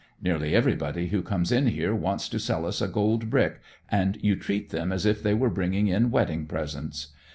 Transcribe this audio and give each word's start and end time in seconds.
Nearly 0.19 0.55
everybody 0.55 1.09
who 1.09 1.21
comes 1.21 1.51
in 1.51 1.67
here 1.67 1.93
wants 1.93 2.27
to 2.29 2.39
sell 2.39 2.65
us 2.65 2.81
a 2.81 2.87
gold 2.87 3.29
brick, 3.29 3.61
and 3.87 4.17
you 4.19 4.35
treat 4.35 4.71
them 4.71 4.91
as 4.91 5.05
if 5.05 5.21
they 5.21 5.35
were 5.35 5.51
bringing 5.51 5.85
in 5.89 6.09
wedding 6.09 6.47
presents. 6.47 7.09